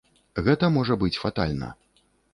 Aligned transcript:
Гэта 0.47 0.69
можа 0.77 0.97
быць 1.03 1.21
фатальна. 1.27 1.71